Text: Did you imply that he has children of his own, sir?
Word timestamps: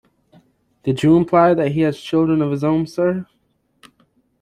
Did 0.81 1.03
you 1.03 1.15
imply 1.15 1.53
that 1.53 1.73
he 1.73 1.81
has 1.81 1.99
children 2.01 2.41
of 2.41 2.49
his 2.49 2.63
own, 2.63 2.87
sir? 2.87 3.27